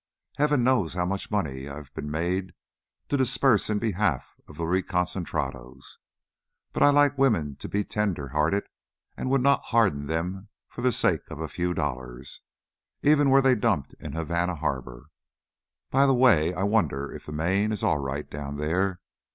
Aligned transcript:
Heaven 0.37 0.63
knows 0.63 0.95
how 0.95 1.05
much 1.05 1.29
money 1.29 1.69
I've 1.69 1.93
been 1.93 2.09
made 2.09 2.53
to 3.09 3.17
disburse 3.17 3.69
in 3.69 3.77
behalf 3.77 4.33
of 4.47 4.57
the 4.57 4.63
reconcentrados, 4.63 5.99
but 6.73 6.81
I 6.81 6.89
like 6.89 7.19
women 7.19 7.55
to 7.57 7.69
be 7.69 7.83
tender 7.83 8.29
hearted 8.29 8.65
and 9.15 9.29
would 9.29 9.41
not 9.43 9.65
harden 9.65 10.07
them 10.07 10.47
for 10.69 10.81
the 10.81 10.91
sake 10.91 11.29
of 11.29 11.39
a 11.39 11.47
few 11.47 11.75
dollars, 11.75 12.41
even 13.03 13.29
were 13.29 13.43
they 13.43 13.53
dumped 13.53 13.93
in 13.99 14.13
Havana 14.13 14.55
Harbor 14.55 15.11
By 15.91 16.07
the 16.07 16.15
way, 16.15 16.51
I 16.51 16.63
wonder 16.63 17.11
if 17.13 17.27
the 17.27 17.31
Maine 17.31 17.71
is 17.71 17.83
all 17.83 17.99
right 17.99 18.27
down 18.27 18.57
there? 18.57 19.01